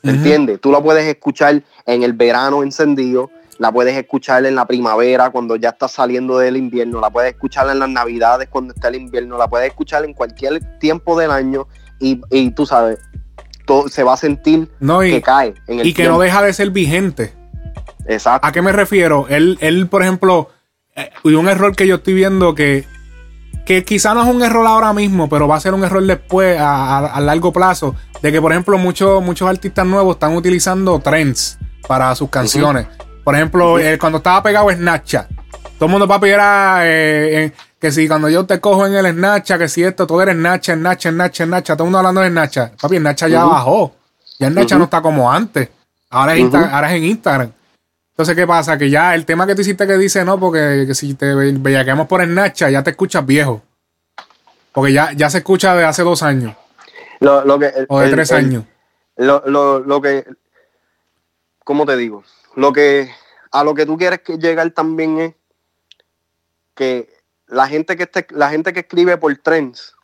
¿Me 0.02 0.12
entiendes? 0.12 0.60
Tú 0.60 0.72
la 0.72 0.80
puedes 0.80 1.06
escuchar 1.06 1.62
en 1.84 2.02
el 2.02 2.12
verano 2.12 2.64
encendido, 2.64 3.30
la 3.58 3.70
puedes 3.70 3.96
escuchar 3.96 4.44
en 4.44 4.56
la 4.56 4.66
primavera 4.66 5.30
cuando 5.30 5.54
ya 5.54 5.68
estás 5.68 5.92
saliendo 5.92 6.38
del 6.38 6.56
invierno, 6.56 7.00
la 7.00 7.10
puedes 7.10 7.32
escuchar 7.32 7.70
en 7.70 7.78
las 7.78 7.88
navidades 7.88 8.48
cuando 8.48 8.74
está 8.74 8.88
el 8.88 8.96
invierno, 8.96 9.38
la 9.38 9.48
puedes 9.48 9.68
escuchar 9.68 10.04
en 10.04 10.14
cualquier 10.14 10.78
tiempo 10.78 11.18
del 11.18 11.30
año 11.30 11.68
y, 12.00 12.20
y 12.30 12.50
tú 12.50 12.66
sabes, 12.66 12.98
todo, 13.66 13.88
se 13.88 14.02
va 14.02 14.14
a 14.14 14.16
sentir 14.16 14.68
No, 14.80 15.04
y, 15.04 15.12
que 15.12 15.22
cae 15.22 15.54
en 15.68 15.80
el 15.80 15.86
y 15.86 15.92
que 15.92 16.02
tiempo. 16.02 16.18
no 16.18 16.22
deja 16.22 16.42
de 16.42 16.52
ser 16.52 16.70
vigente. 16.70 17.32
Exacto. 18.06 18.46
¿A 18.46 18.52
qué 18.52 18.62
me 18.62 18.72
refiero? 18.72 19.26
Él, 19.28 19.58
él 19.60 19.88
por 19.88 20.02
ejemplo, 20.02 20.50
eh, 20.96 21.10
y 21.24 21.34
un 21.34 21.48
error 21.48 21.74
que 21.74 21.86
yo 21.86 21.96
estoy 21.96 22.14
viendo 22.14 22.54
que, 22.54 22.84
que 23.66 23.84
quizá 23.84 24.14
no 24.14 24.22
es 24.22 24.28
un 24.28 24.42
error 24.42 24.66
ahora 24.66 24.92
mismo, 24.94 25.28
pero 25.28 25.46
va 25.46 25.56
a 25.56 25.60
ser 25.60 25.74
un 25.74 25.84
error 25.84 26.02
después, 26.02 26.58
a, 26.58 26.98
a- 26.98 27.06
a 27.06 27.20
largo 27.20 27.52
plazo, 27.52 27.94
de 28.22 28.32
que, 28.32 28.40
por 28.40 28.52
ejemplo, 28.52 28.78
muchos, 28.78 29.22
muchos 29.22 29.46
artistas 29.48 29.84
nuevos 29.84 30.16
están 30.16 30.34
utilizando 30.36 30.98
trends 31.00 31.58
para 31.86 32.14
sus 32.14 32.30
canciones. 32.30 32.86
Por 33.24 33.34
ejemplo, 33.34 33.78
eh, 33.78 33.98
cuando 33.98 34.18
estaba 34.18 34.42
pegado 34.42 34.70
Snapchat, 34.70 35.28
todo 35.78 35.86
el 35.86 35.90
mundo 35.90 36.06
papi 36.08 36.28
era 36.30 36.86
eh, 36.86 37.44
eh, 37.46 37.52
que 37.78 37.90
si 37.92 38.06
cuando 38.08 38.28
yo 38.28 38.46
te 38.46 38.60
cojo 38.60 38.86
en 38.86 38.94
el 38.94 39.12
Snapchat, 39.12 39.58
que 39.58 39.68
si 39.68 39.82
esto, 39.82 40.06
todo 40.06 40.22
era 40.22 40.32
Snapchat, 40.32 40.78
Snapchat, 40.78 41.12
Snapchat, 41.12 41.46
Snapchat, 41.48 41.76
todo 41.76 41.84
el 41.84 41.86
mundo 41.88 41.98
hablando 41.98 42.20
de 42.22 42.28
Snapchat. 42.30 42.80
Papi, 42.80 42.96
Snapchat 42.98 43.28
ya 43.30 43.44
bajó. 43.50 43.94
Ya 44.38 44.48
Snapchat 44.48 44.78
no 44.78 44.84
está 44.84 45.02
como 45.02 45.30
antes. 45.30 45.68
Ahora 46.08 46.34
es, 46.34 46.40
ahora 46.72 46.90
es 46.92 46.96
en 46.98 47.04
Instagram. 47.04 47.50
Entonces, 48.16 48.34
¿qué 48.34 48.46
pasa? 48.46 48.78
Que 48.78 48.88
ya 48.88 49.14
el 49.14 49.26
tema 49.26 49.46
que 49.46 49.54
tú 49.54 49.60
hiciste 49.60 49.86
que 49.86 49.98
dice, 49.98 50.24
no, 50.24 50.40
porque 50.40 50.84
que 50.86 50.94
si 50.94 51.12
te 51.14 51.34
bellaqueamos 51.34 52.06
por 52.06 52.24
Snapchat, 52.24 52.70
ya 52.70 52.82
te 52.82 52.90
escuchas 52.92 53.26
viejo. 53.26 53.62
Porque 54.72 54.94
ya, 54.94 55.12
ya 55.12 55.28
se 55.28 55.38
escucha 55.38 55.74
de 55.76 55.84
hace 55.84 56.02
dos 56.02 56.22
años 56.22 56.54
Lo, 57.20 57.44
lo 57.44 57.58
que, 57.58 57.66
el- 57.66 57.86
o 57.90 58.00
de 58.00 58.06
el- 58.06 58.10
tres 58.12 58.30
el- 58.30 58.36
años. 58.38 58.64
Lo, 59.16 59.42
lo, 59.46 59.80
lo 59.80 60.00
que, 60.00 60.24
¿cómo 61.64 61.84
te 61.84 61.96
digo? 61.96 62.24
Lo 62.54 62.72
que, 62.72 63.10
a 63.52 63.62
lo 63.64 63.74
que 63.74 63.84
tú 63.84 63.98
quieres 63.98 64.20
que 64.20 64.38
llegar 64.38 64.70
también 64.70 65.18
es 65.18 65.34
que 66.74 67.10
la 67.48 67.68
gente 67.68 67.96
que 67.96 68.08
la 68.30 68.48
gente 68.50 68.72
que 68.72 68.80
escribe 68.80 69.16
por 69.18 69.34
trends, 69.38 69.94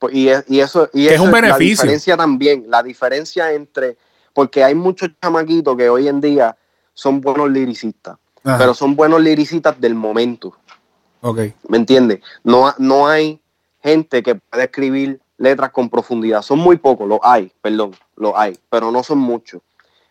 pues, 0.00 0.12
y, 0.14 0.28
es- 0.28 0.44
y 0.48 0.58
eso, 0.60 0.90
y 0.92 1.06
es 1.06 1.20
un 1.20 1.30
La 1.30 1.40
beneficio. 1.40 1.82
diferencia 1.84 2.16
también, 2.16 2.64
la 2.68 2.82
diferencia 2.82 3.52
entre, 3.52 3.96
porque 4.32 4.62
hay 4.64 4.74
muchos 4.74 5.10
chamaquitos 5.22 5.76
que 5.76 5.88
hoy 5.88 6.08
en 6.08 6.20
día 6.20 6.56
son 6.94 7.20
buenos 7.20 7.50
liricistas, 7.50 8.16
Ajá, 8.44 8.58
pero 8.58 8.72
son 8.74 8.94
buenos 8.96 9.20
liricistas 9.20 9.78
del 9.80 9.94
momento. 9.94 10.56
ok. 11.20 11.38
¿Me 11.68 11.76
entiendes? 11.76 12.20
No, 12.42 12.72
no 12.78 13.06
hay 13.08 13.40
gente 13.82 14.22
que 14.22 14.36
pueda 14.36 14.64
escribir 14.64 15.20
letras 15.36 15.70
con 15.70 15.90
profundidad. 15.90 16.42
Son 16.42 16.58
muy 16.58 16.76
pocos, 16.76 17.08
lo 17.08 17.20
hay, 17.24 17.52
perdón, 17.60 17.92
lo 18.16 18.38
hay, 18.38 18.58
pero 18.70 18.90
no 18.90 19.02
son 19.02 19.18
muchos. 19.18 19.60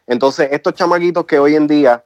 Entonces, 0.05 0.49
estos 0.51 0.73
chamaquitos 0.73 1.25
que 1.25 1.39
hoy 1.39 1.55
en 1.55 1.65
día 1.67 2.03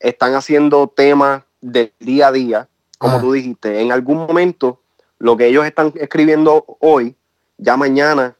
están 0.00 0.34
haciendo 0.34 0.88
temas 0.88 1.42
del 1.60 1.92
día 2.00 2.28
a 2.28 2.32
día, 2.32 2.68
como 2.98 3.14
Ajá. 3.14 3.22
tú 3.22 3.32
dijiste, 3.32 3.80
en 3.80 3.92
algún 3.92 4.16
momento 4.18 4.80
lo 5.18 5.36
que 5.36 5.46
ellos 5.46 5.64
están 5.64 5.92
escribiendo 5.96 6.64
hoy, 6.80 7.14
ya 7.56 7.76
mañana 7.76 8.36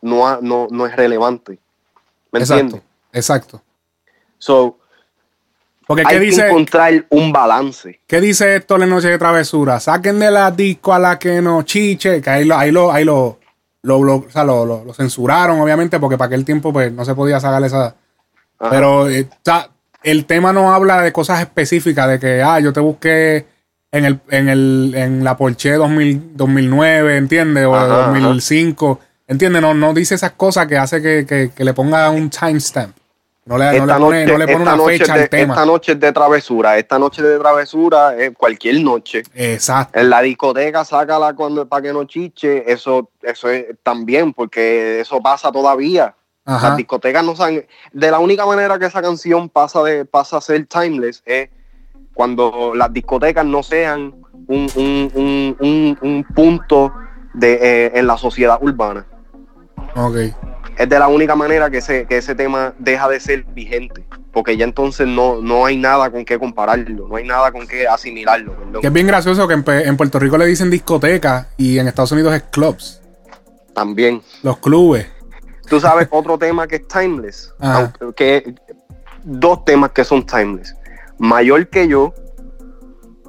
no, 0.00 0.26
ha- 0.26 0.38
no, 0.42 0.66
no 0.70 0.86
es 0.86 0.96
relevante. 0.96 1.58
¿Me 2.32 2.40
Exacto. 2.40 2.60
entiendes? 2.62 2.82
Exacto. 3.12 3.62
So, 4.38 4.78
Porque 5.88 6.04
¿qué 6.04 6.08
hay 6.14 6.20
que 6.20 6.26
dice, 6.26 6.46
encontrar 6.46 7.06
un 7.08 7.32
balance. 7.32 7.98
¿qué 8.06 8.20
dice 8.20 8.54
esto 8.56 8.80
en 8.80 8.88
Noche 8.90 9.08
de 9.08 9.18
Travesura? 9.18 9.80
Saquen 9.80 10.20
de 10.20 10.30
la 10.30 10.50
disco 10.52 10.92
a 10.94 10.98
la 11.00 11.18
que 11.18 11.42
no 11.42 11.62
chiche, 11.62 12.20
que 12.22 12.30
ahí 12.30 12.44
lo, 12.44 12.56
ahí 12.56 12.70
lo, 12.70 12.92
ahí 12.92 13.04
lo, 13.04 13.40
lo, 13.82 14.04
lo- 14.04 14.16
o 14.16 14.30
sea, 14.30 14.44
lo- 14.44 14.64
lo- 14.66 14.84
lo 14.84 14.94
censuraron, 14.94 15.58
obviamente, 15.60 15.98
porque 15.98 16.16
para 16.18 16.26
aquel 16.26 16.44
tiempo 16.44 16.72
pues, 16.72 16.92
no 16.92 17.04
se 17.04 17.14
podía 17.16 17.40
sacar 17.40 17.64
esa, 17.64 17.96
Ajá. 18.60 18.70
Pero 18.70 19.08
eh, 19.08 19.26
o 19.30 19.36
sea, 19.44 19.70
el 20.02 20.26
tema 20.26 20.52
no 20.52 20.72
habla 20.74 21.00
de 21.02 21.10
cosas 21.12 21.40
específicas, 21.40 22.06
de 22.08 22.18
que, 22.20 22.42
ah, 22.42 22.60
yo 22.60 22.72
te 22.72 22.80
busqué 22.80 23.46
en 23.90 24.04
el, 24.04 24.20
en 24.28 24.48
el, 24.50 24.92
en 24.94 25.24
la 25.24 25.36
Porsche 25.38 25.72
2000, 25.72 26.36
2009, 26.36 27.16
¿entiendes? 27.16 27.64
O 27.64 27.74
Ajá, 27.74 27.86
ajá. 27.86 28.06
2005, 28.12 29.00
¿entiendes? 29.26 29.62
No, 29.62 29.72
no 29.72 29.94
dice 29.94 30.16
esas 30.16 30.32
cosas 30.32 30.66
que 30.66 30.76
hace 30.76 31.00
que, 31.00 31.24
que- 31.26 31.50
que 31.56 31.64
le 31.64 31.72
ponga 31.72 32.10
un 32.10 32.28
timestamp. 32.28 32.94
No 33.48 33.56
le, 33.56 33.78
no 33.80 33.86
le 33.86 33.94
pone, 33.94 34.26
no 34.26 34.36
le 34.38 34.46
pone 34.46 34.58
esta 34.64 34.74
una 34.74 34.84
fecha 34.84 35.14
de, 35.14 35.22
al 35.22 35.28
tema. 35.30 35.54
Esta 35.54 35.64
noche 35.66 35.92
es 35.92 36.00
de 36.00 36.12
travesura. 36.12 36.76
Esta 36.76 36.98
noche 36.98 37.22
de 37.22 37.38
travesura 37.38 38.14
es 38.14 38.32
cualquier 38.36 38.80
noche. 38.82 39.22
Exacto. 39.34 39.98
En 39.98 40.10
la 40.10 40.20
discoteca, 40.20 40.84
sácala 40.84 41.32
cuando 41.32 41.66
para 41.66 41.80
que 41.82 41.92
no 41.94 42.04
chiche. 42.04 42.70
Eso, 42.70 43.10
eso 43.22 43.48
es 43.48 43.64
también, 43.82 44.34
porque 44.34 45.00
eso 45.00 45.20
pasa 45.22 45.50
todavía. 45.50 46.14
Ajá. 46.44 46.68
Las 46.68 46.76
discotecas 46.76 47.24
no 47.24 47.34
saben. 47.34 47.66
De 47.92 48.10
la 48.10 48.18
única 48.18 48.44
manera 48.44 48.78
que 48.78 48.84
esa 48.84 49.00
canción 49.00 49.48
pasa 49.48 49.82
de 49.82 50.04
pasa 50.04 50.36
a 50.36 50.40
ser 50.42 50.66
timeless 50.66 51.22
es 51.24 51.48
cuando 52.12 52.72
las 52.74 52.92
discotecas 52.92 53.46
no 53.46 53.62
sean 53.62 54.14
un, 54.46 54.68
un- 54.76 55.10
un- 55.14 55.56
un- 55.60 55.98
un 56.02 56.24
punto 56.34 56.92
de, 57.32 57.54
eh, 57.86 57.92
en 57.94 58.06
la 58.06 58.16
sociedad 58.18 58.58
urbana. 58.60 59.06
Ok. 59.94 60.16
Es 60.78 60.88
de 60.88 60.98
la 60.98 61.08
única 61.08 61.34
manera 61.34 61.68
que 61.70 61.78
ese, 61.78 62.06
que 62.06 62.18
ese 62.18 62.34
tema 62.34 62.72
deja 62.78 63.08
de 63.08 63.18
ser 63.20 63.42
vigente, 63.44 64.04
porque 64.32 64.56
ya 64.56 64.64
entonces 64.64 65.06
no, 65.06 65.40
no 65.42 65.66
hay 65.66 65.76
nada 65.76 66.10
con 66.10 66.24
qué 66.24 66.38
compararlo, 66.38 67.08
no 67.08 67.16
hay 67.16 67.24
nada 67.26 67.50
con 67.52 67.66
qué 67.66 67.86
asimilarlo. 67.88 68.54
perdón. 68.56 68.80
Que 68.80 68.86
es 68.86 68.92
bien 68.92 69.06
gracioso 69.08 69.46
que 69.48 69.54
en, 69.54 69.64
en 69.68 69.96
Puerto 69.96 70.18
Rico 70.18 70.38
le 70.38 70.46
dicen 70.46 70.70
discoteca 70.70 71.48
y 71.56 71.78
en 71.78 71.88
Estados 71.88 72.12
Unidos 72.12 72.32
es 72.34 72.42
clubs. 72.44 73.02
También. 73.74 74.22
Los 74.42 74.58
clubes. 74.58 75.06
Tú 75.68 75.80
sabes 75.80 76.08
otro 76.10 76.38
tema 76.38 76.66
que 76.66 76.76
es 76.76 76.88
timeless, 76.88 77.52
aunque- 77.60 78.14
que 78.14 78.54
dos 79.24 79.64
temas 79.64 79.90
que 79.90 80.04
son 80.04 80.24
timeless, 80.24 80.74
Mayor 81.18 81.68
que 81.68 81.88
yo 81.88 82.14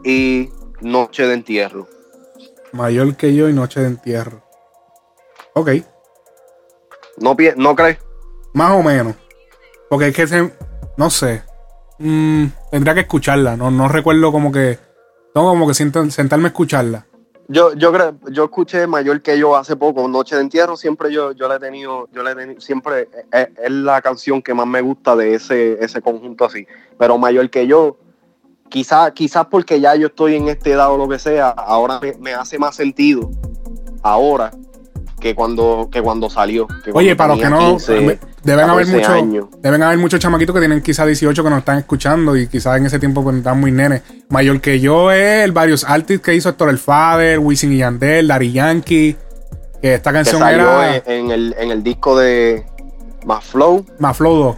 y 0.05 0.49
Noche 0.81 1.25
de 1.27 1.33
Entierro. 1.33 1.87
Mayor 2.71 3.15
que 3.15 3.33
yo 3.33 3.49
y 3.49 3.53
noche 3.53 3.79
de 3.79 3.87
entierro. 3.87 4.43
Ok. 5.55 5.71
¿No, 7.21 7.35
no 7.57 7.75
crees? 7.75 7.97
Más 8.53 8.71
o 8.71 8.83
menos. 8.83 9.15
Porque 9.89 10.07
es 10.07 10.15
que 10.15 10.27
se. 10.27 10.53
No 10.97 11.09
sé. 11.09 11.43
Mm, 11.99 12.45
tendría 12.71 12.93
que 12.93 13.01
escucharla. 13.01 13.55
No, 13.57 13.71
no 13.71 13.87
recuerdo 13.87 14.31
como 14.31 14.51
que. 14.51 14.77
Tengo 15.33 15.49
como 15.49 15.67
que 15.67 15.73
sienta- 15.73 16.09
sentarme 16.09 16.45
a 16.45 16.47
escucharla. 16.49 17.05
Yo, 17.51 17.73
yo 17.73 17.91
creo, 17.91 18.15
yo 18.31 18.43
escuché 18.43 18.85
mayor 18.85 19.23
que 19.23 19.39
yo 19.39 19.55
hace 19.55 19.75
poco, 19.75 20.07
Noche 20.07 20.35
de 20.35 20.41
Entierro, 20.41 20.77
siempre 20.77 21.11
yo, 21.11 21.31
yo 21.31 21.47
la 21.47 21.55
he 21.55 21.59
tenido, 21.59 22.07
yo 22.11 22.21
la 22.21 22.33
he 22.33 22.35
tenido, 22.35 22.61
siempre 22.61 23.09
es, 23.31 23.47
es 23.63 23.71
la 23.71 24.03
canción 24.03 24.39
que 24.43 24.53
más 24.53 24.67
me 24.67 24.81
gusta 24.81 25.15
de 25.15 25.33
ese, 25.33 25.83
ese 25.83 25.99
conjunto 25.99 26.45
así. 26.45 26.67
Pero 26.99 27.17
mayor 27.17 27.49
que 27.49 27.65
yo, 27.65 27.97
quizás 28.69 29.13
quizás 29.13 29.47
porque 29.47 29.79
ya 29.81 29.95
yo 29.95 30.07
estoy 30.07 30.35
en 30.35 30.47
este 30.47 30.73
edad 30.73 30.91
o 30.91 30.97
lo 30.97 31.07
que 31.09 31.17
sea, 31.17 31.49
ahora 31.49 31.99
me, 31.99 32.13
me 32.19 32.35
hace 32.35 32.59
más 32.59 32.75
sentido 32.75 33.31
ahora 34.03 34.51
que 35.19 35.35
cuando, 35.35 35.89
que 35.91 36.01
cuando 36.01 36.29
salió. 36.29 36.67
que 36.83 36.91
Oye, 36.93 37.15
cuando 37.15 37.17
para 37.17 37.33
los 37.35 37.39
que 37.43 37.49
no. 37.49 37.71
15, 37.77 38.19
deben 38.43 38.69
haber 38.69 38.85
14 38.85 38.95
muchos. 38.95 39.09
años. 39.09 39.45
Deben 39.61 39.83
haber 39.83 39.97
muchos 39.97 40.19
chamaquitos 40.19 40.53
que 40.53 40.59
tienen 40.59 40.81
quizás 40.81 41.05
18 41.05 41.43
que 41.43 41.49
nos 41.49 41.59
están 41.59 41.77
escuchando 41.79 42.35
y 42.35 42.47
quizás 42.47 42.77
en 42.77 42.85
ese 42.85 42.99
tiempo 42.99 43.23
pues, 43.23 43.37
están 43.37 43.59
muy 43.59 43.71
nenes. 43.71 44.01
Mayor 44.29 44.61
que 44.61 44.79
yo 44.79 45.11
es 45.11 45.43
el 45.43 45.51
varios 45.51 45.83
artists 45.83 46.23
que 46.25 46.35
hizo 46.35 46.49
Héctor 46.49 46.69
el 46.69 46.77
Father, 46.77 47.39
Wisin 47.39 47.73
y 47.73 47.77
Yandel, 47.77 48.27
Dari 48.27 48.51
Yankee. 48.51 49.15
Que 49.81 49.93
esta 49.95 50.11
que 50.11 50.15
canción 50.15 50.39
salió 50.41 50.81
era 50.81 50.97
en, 50.97 51.03
en 51.07 51.31
el, 51.31 51.55
en 51.57 51.71
el 51.71 51.83
disco 51.83 52.17
de 52.17 52.65
Más 53.25 53.43
Flow, 53.45 53.85
Más 53.99 54.17
Flow 54.17 54.35
2. 54.35 54.55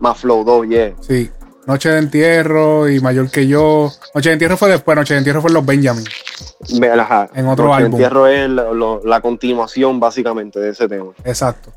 Más 0.00 0.18
Flow 0.18 0.44
2, 0.44 0.68
yeah. 0.68 0.92
Sí. 1.00 1.30
Noche 1.66 1.90
de 1.90 1.98
entierro 1.98 2.88
y 2.88 3.00
mayor 3.00 3.30
que 3.30 3.46
yo. 3.46 3.90
Noche 4.14 4.30
de 4.30 4.32
entierro 4.34 4.56
fue 4.56 4.68
después, 4.70 4.96
Noche 4.96 5.14
de 5.14 5.18
entierro 5.18 5.40
fue 5.40 5.50
en 5.50 5.54
los 5.54 5.64
Benjamin. 5.66 6.04
Ajá. 6.98 7.28
En 7.34 7.46
otro 7.46 7.66
Noche 7.66 7.78
de 7.78 7.84
álbum. 7.84 8.00
Entierro 8.00 8.26
es 8.26 8.48
la, 8.50 8.72
lo- 8.72 9.00
la 9.04 9.20
continuación 9.20 10.00
básicamente 10.00 10.58
de 10.58 10.70
ese 10.70 10.88
tema. 10.88 11.12
Exacto. 11.24 11.72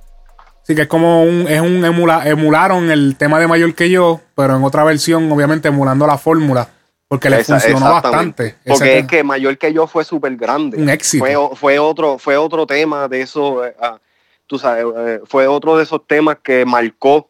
Sí, 0.63 0.73
que 0.73 0.83
es 0.83 0.87
como 0.87 1.21
un, 1.21 1.47
es 1.47 1.61
un 1.61 1.85
emula, 1.85 2.27
emularon 2.27 2.89
el 2.89 3.15
tema 3.17 3.39
de 3.39 3.47
mayor 3.47 3.75
que 3.75 3.89
yo, 3.91 4.21
pero 4.33 4.55
en 4.55 4.63
otra 4.63 4.83
versión, 4.83 5.31
obviamente 5.31 5.67
emulando 5.67 6.07
la 6.07 6.17
fórmula, 6.17 6.67
porque 7.07 7.29
le 7.29 7.41
Esa- 7.41 7.59
funcionó 7.59 7.91
bastante. 7.91 8.55
Porque 8.65 8.97
es 8.99 9.05
que 9.07 9.23
Mayor 9.23 9.57
que 9.59 9.71
yo 9.71 9.85
fue 9.85 10.03
súper 10.03 10.35
grande. 10.35 10.77
Un 10.77 10.89
éxito. 10.89 11.23
Fue, 11.55 11.77
otro, 11.77 12.17
fue 12.17 12.35
otro 12.37 12.65
tema 12.65 13.07
de 13.07 13.21
eso, 13.21 13.63
eh, 13.63 13.75
ah, 13.79 13.99
tú 14.47 14.57
sabes, 14.57 14.85
eh, 14.97 15.19
fue 15.25 15.45
otro 15.45 15.77
de 15.77 15.83
esos 15.83 16.01
temas 16.07 16.37
que 16.41 16.65
marcó 16.65 17.29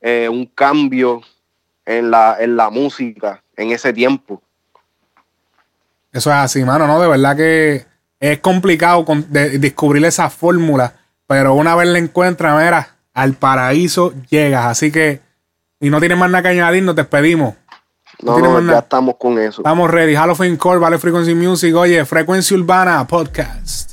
eh, 0.00 0.28
un 0.28 0.46
cambio 0.46 1.20
en 1.86 2.10
la, 2.10 2.36
en 2.40 2.56
la 2.56 2.70
música 2.70 3.42
en 3.56 3.70
ese 3.72 3.92
tiempo. 3.92 4.42
Eso 6.12 6.30
es 6.30 6.36
así, 6.36 6.62
mano, 6.64 6.86
¿no? 6.86 7.00
De 7.00 7.08
verdad 7.08 7.36
que 7.36 7.84
es 8.20 8.38
complicado 8.40 9.04
con- 9.04 9.32
de- 9.32 9.58
descubrir 9.58 10.04
esa 10.04 10.28
fórmula, 10.30 10.92
pero 11.26 11.54
una 11.54 11.74
vez 11.74 11.88
la 11.88 11.98
encuentras, 11.98 12.62
mira, 12.62 12.96
al 13.14 13.34
paraíso 13.34 14.12
llegas. 14.28 14.66
Así 14.66 14.92
que, 14.92 15.20
y 15.80 15.90
no 15.90 16.00
tienes 16.00 16.18
más 16.18 16.30
nada 16.30 16.42
que 16.42 16.48
añadir, 16.48 16.82
nos 16.82 16.94
despedimos. 16.96 17.54
No, 18.22 18.38
no, 18.38 18.60
ya 18.72 18.78
estamos 18.80 19.16
con 19.18 19.38
eso. 19.38 19.62
Estamos 19.62 19.90
ready. 19.90 20.14
Halloween 20.14 20.56
Core, 20.56 20.78
Vale 20.78 20.98
Frequency 20.98 21.34
Music. 21.34 21.74
Oye, 21.74 22.04
Frecuencia 22.04 22.56
Urbana 22.56 23.04
Podcast. 23.06 23.91